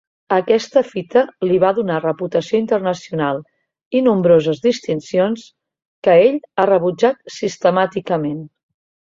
[0.35, 3.41] Aquesta fita li va donar reputació internacional
[3.99, 5.45] i nombroses distincions
[6.09, 8.43] que ell ha rebutjat sistemàticament.